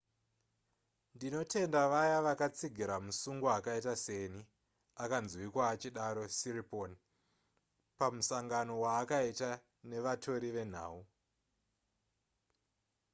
ndinotenda 1.15 1.81
vaya 1.91 2.17
vakatsigira 2.27 2.95
musungwa 3.05 3.49
akaita 3.57 3.93
seni 4.05 4.41
akanzwika 5.03 5.61
achidaro 5.73 6.23
siriporn 6.37 6.91
pamusangano 7.99 8.73
waakaita 8.83 9.49
nevatori 9.89 10.49
venhau 10.55 10.97